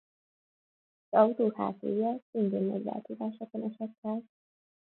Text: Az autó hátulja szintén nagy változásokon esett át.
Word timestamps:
Az 1.09 1.19
autó 1.19 1.51
hátulja 1.55 2.19
szintén 2.31 2.63
nagy 2.63 2.83
változásokon 2.83 3.61
esett 3.63 3.97
át. 4.01 4.21